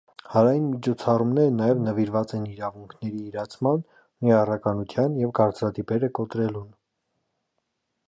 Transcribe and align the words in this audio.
Հանրային 0.35 0.63
միջոցառումները 0.69 1.51
նաև 1.57 1.83
նվիրված 1.89 2.33
են 2.39 2.47
իրավունքների 2.55 3.23
իրացման, 3.27 3.87
ներառականության 4.27 5.23
և 5.25 5.39
կարծրատիպերը 5.43 6.15
կոտրելուն։ 6.21 6.69